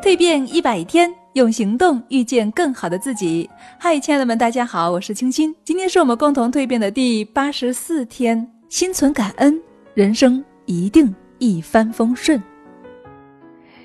[0.00, 3.50] 蜕变一百天，用行动遇见更好的自己。
[3.80, 5.54] 嗨，亲爱的们，大家好，我是清新。
[5.64, 9.60] 今天是我们共同蜕变的第八十四天，心存感恩，
[9.94, 12.40] 人生一定一帆风顺。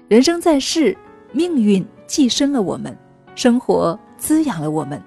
[0.07, 0.95] 人生在世，
[1.31, 2.95] 命运寄生了我们，
[3.34, 5.02] 生活滋养了我们，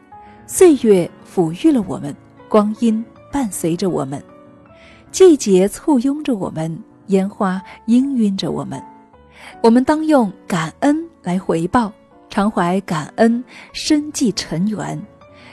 [0.45, 2.15] 岁月抚育了我们，
[2.49, 4.21] 光阴伴随着我们，
[5.13, 6.77] 季节簇拥着我们，
[7.07, 8.83] 烟花氤氲着我们。
[9.63, 11.93] 我们当用感恩来回报，
[12.29, 15.01] 常怀感恩，深记尘缘。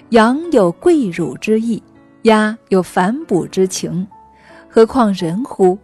[0.09, 1.81] 羊有跪乳之意，
[2.23, 4.07] 鸭有反哺之情，
[4.69, 5.77] 何况人乎？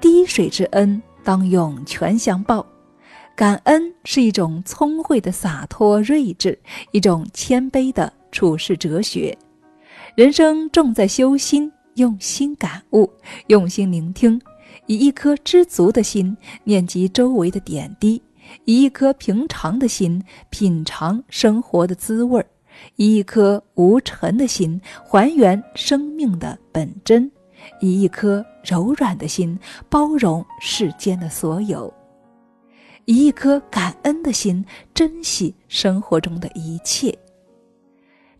[0.00, 2.64] 滴水之恩，当用泉相报。
[3.36, 6.58] 感恩是一种聪慧的洒脱睿智，
[6.90, 9.36] 一种谦卑的处世哲学。
[10.14, 13.10] 人生重在修心，用心感悟，
[13.46, 14.38] 用心聆听。
[14.86, 18.20] 以一颗知足的心念及周围的点滴，
[18.64, 22.46] 以一颗平常的心品尝生活的滋味儿，
[22.96, 27.30] 以一颗无尘的心还原生命的本真，
[27.80, 31.92] 以一颗柔软的心包容世间的所有，
[33.04, 37.16] 以一颗感恩的心珍惜生活中的一切。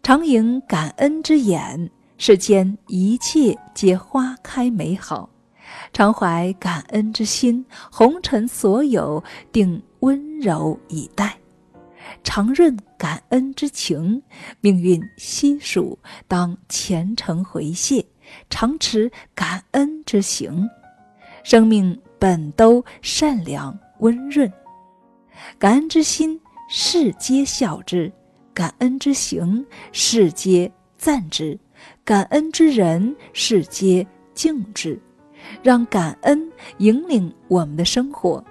[0.02, 5.28] 常迎感恩之眼，世间一切皆花开美好。
[5.92, 11.26] 常怀感恩之心，红尘所有定温柔以待；
[12.22, 14.22] 常润感恩之情，
[14.60, 18.02] 命运悉数当虔诚回谢；
[18.48, 20.68] 常持感恩之行，
[21.42, 24.50] 生命本都善良温润。
[25.58, 28.10] 感恩之心，世皆笑之；
[28.54, 31.58] 感恩之行，世皆赞之；
[32.04, 34.98] 感恩之人，世皆敬之。
[35.62, 38.42] 让感恩引领我们的生活，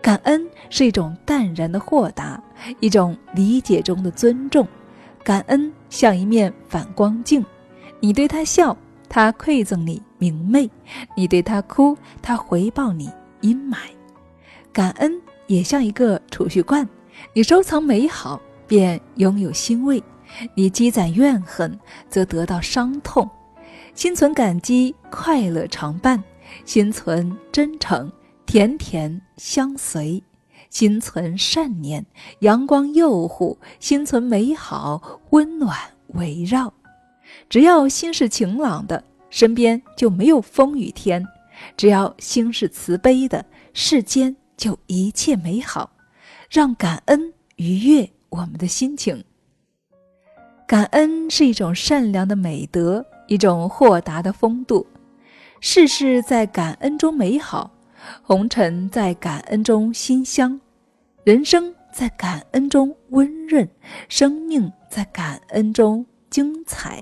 [0.00, 2.42] 感恩是一种淡然的豁达，
[2.80, 4.66] 一种理解中的尊重。
[5.24, 7.44] 感恩像一面反光镜，
[8.00, 8.76] 你对他笑，
[9.08, 10.68] 他馈赠你明媚；
[11.16, 13.10] 你对他哭，他回报你
[13.40, 13.76] 阴霾。
[14.72, 16.88] 感恩也像一个储蓄罐，
[17.32, 20.00] 你收藏美好，便拥有欣慰；
[20.54, 21.76] 你积攒怨恨，
[22.08, 23.28] 则得到伤痛。
[23.94, 26.22] 心存感激，快乐常伴；
[26.64, 28.10] 心存真诚，
[28.46, 30.22] 甜甜相随；
[30.70, 32.04] 心存善念，
[32.40, 35.76] 阳光佑护；心存美好，温暖
[36.08, 36.72] 围绕。
[37.48, 41.22] 只要心是晴朗的，身边就没有风雨天；
[41.76, 45.90] 只要心是慈悲的，世间就一切美好。
[46.48, 49.22] 让感恩愉悦我们的心情。
[50.66, 53.04] 感恩是一种善良的美德。
[53.28, 54.86] 一种豁达的风度，
[55.60, 57.70] 世事在感恩中美好，
[58.22, 60.60] 红尘在感恩中馨香，
[61.24, 63.66] 人生在感恩中温润，
[64.08, 67.00] 生命在感恩中精彩。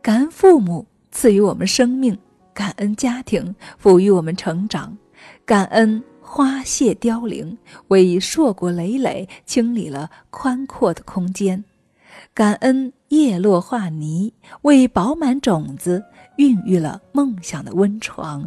[0.00, 2.16] 感恩父母赐予我们生命，
[2.54, 4.96] 感恩家庭抚育我们成长，
[5.44, 11.64] 感恩花谢凋零，为硕果累累清理了宽阔的空间。
[12.32, 14.32] 感恩叶落化泥，
[14.62, 16.04] 为饱满种子
[16.36, 18.42] 孕育了梦想的温床；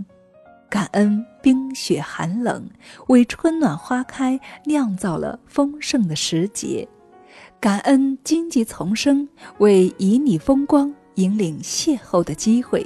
[0.69, 2.66] 感恩冰雪寒冷，
[3.07, 6.88] 为春暖花开酿造了丰盛的时节；
[7.59, 12.79] 感恩荆棘丛生，为旖旎风光引领邂逅的机会；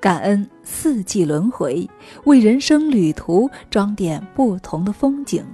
[0.00, 1.90] 感恩四季轮回，
[2.26, 5.44] 为人生旅途装点不同的风景。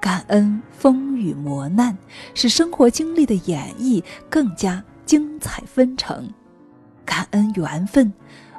[0.00, 1.96] 感恩风雨磨难，
[2.32, 4.00] 使生活经历的演绎
[4.30, 6.22] 更加精彩纷呈；
[7.06, 8.12] 感恩缘分，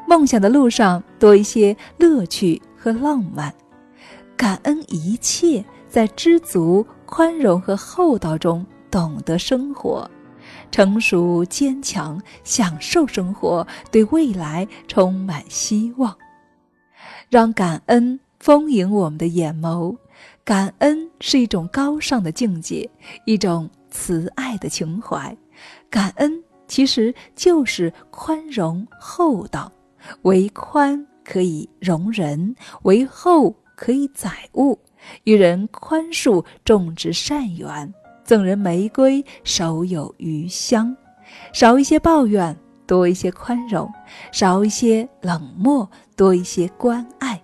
[0.08, 3.52] 梦想的路上多一些乐趣和浪漫；
[4.36, 10.10] 感恩一切在知足、宽容和厚道中懂得生活，
[10.72, 16.18] 成熟坚强，享受生活，对未来充满希望。
[17.30, 19.96] 让感恩丰盈我们的眼眸。
[20.44, 22.90] 感恩是一种高尚的境界，
[23.26, 25.38] 一种慈爱的情怀。
[25.90, 29.72] 感恩其实就是宽容厚道，
[30.22, 34.78] 为宽可以容人，为厚可以载物。
[35.24, 37.94] 与人宽恕，种植善缘，
[38.24, 40.96] 赠人玫瑰，手有余香。
[41.54, 42.56] 少一些抱怨，
[42.86, 43.88] 多一些宽容；
[44.32, 47.38] 少一些冷漠，多一些关爱；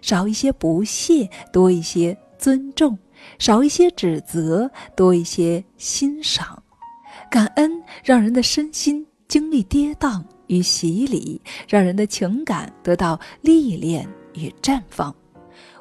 [0.00, 2.16] 少一些不屑，多一些。
[2.38, 2.98] 尊重，
[3.38, 6.60] 少一些指责，多一些欣赏；
[7.32, 15.10] 感恩让人的身心经历跌宕与洗礼，让人的情感得到历练与绽放；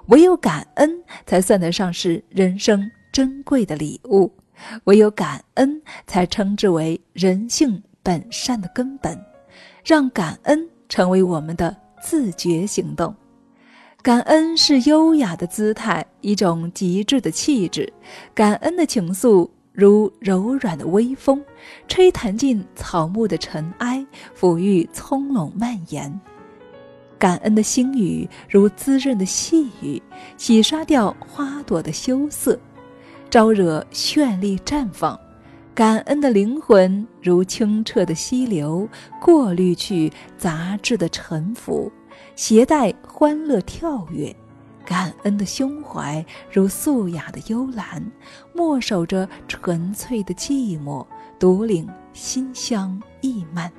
[0.08, 0.90] 唯有感恩，
[1.26, 4.32] 才算得上是人生珍贵的礼物；
[4.86, 9.22] 唯有感恩，才称之为人性本善的根本。
[9.84, 13.14] 让感恩成为我们的自觉行动。
[14.02, 17.92] 感恩是优雅的姿态，一种极致的气质。
[18.34, 21.44] 感恩的情愫如柔软的微风，
[21.88, 24.06] 吹弹进草木的尘埃，
[24.38, 26.20] 抚育葱茏蔓延。
[27.18, 30.02] 感恩的心语如滋润的细雨，
[30.38, 32.60] 洗刷掉花朵的羞涩，
[33.30, 35.20] 招惹绚丽绽放。
[35.74, 38.88] 感恩的灵魂如清澈的溪流，
[39.22, 41.90] 过滤去杂质的沉浮。
[42.36, 44.36] 携带欢乐跳跃，
[44.86, 48.04] 感恩的胸怀如素雅的幽兰，
[48.54, 51.06] 默守着纯粹的寂寞，
[51.40, 53.72] 独领馨香溢漫。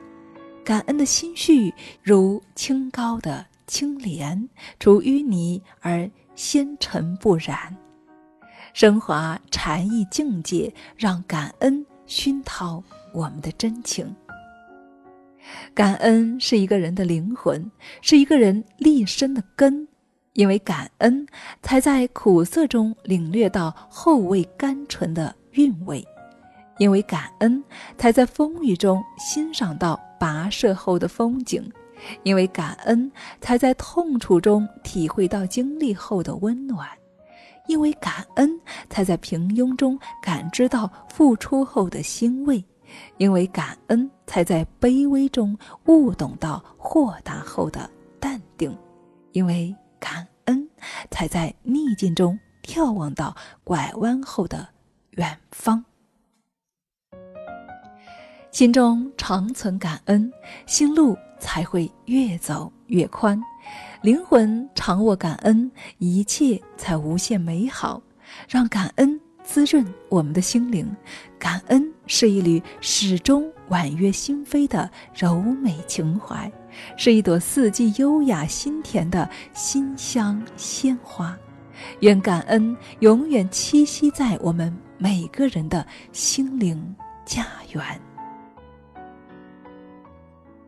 [0.64, 7.76] 感恩的心绪如清高的青莲，出淤泥而纤尘不染。
[8.72, 12.82] 升华禅意境界，让感恩熏陶
[13.12, 14.14] 我们的真情。
[15.74, 17.70] 感恩是一个人的灵魂，
[18.00, 19.86] 是一个人立身的根。
[20.34, 21.26] 因为感恩，
[21.62, 26.02] 才在苦涩中领略到后味甘醇的韵味；
[26.78, 27.62] 因为感恩，
[27.98, 31.62] 才在风雨中欣赏到跋涉后的风景；
[32.22, 36.86] 因为感恩，才在痛楚中体会到经历后的温暖；
[37.66, 38.58] 因为感恩，
[38.88, 42.64] 才在平庸中感知到付出后的欣慰。
[43.16, 45.56] 因为感恩，才在卑微中
[45.86, 47.88] 悟懂到豁达后的
[48.20, 48.70] 淡定；
[49.32, 50.68] 因为感恩，
[51.12, 54.66] 才在逆境中眺望到拐弯后的
[55.12, 55.84] 远方。
[58.50, 60.32] 心中常存感恩，
[60.66, 63.40] 心路才会越走越宽；
[64.02, 68.02] 灵魂常握感恩，一切才无限美好。
[68.48, 69.20] 让感恩。
[69.44, 70.88] 滋润我们的心灵，
[71.36, 76.50] 感恩是一缕始终婉约心扉的柔美情怀，
[76.96, 81.36] 是一朵四季优雅心甜的馨香鲜花。
[82.00, 87.82] 愿感恩永远栖息在我们每个人的心灵家园。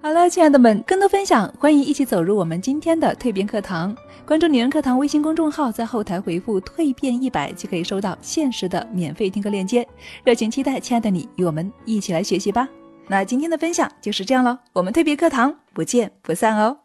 [0.00, 3.96] 好了，亲爱的们，更多分享，欢迎一起走入我们今天的蜕变课堂。
[4.26, 9.86] 关注“女人课堂”微信公众号，在后台回复“蜕变一百”，就可以收到限时的免费听课链接。
[10.22, 12.68] 热情期待，亲爱的你与我们一起来学习吧。
[13.06, 16.83] 那今天的分享就是这样了，我们蜕变课堂不见不散哦。